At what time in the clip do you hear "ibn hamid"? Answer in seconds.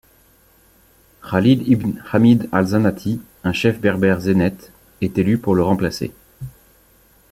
1.67-2.49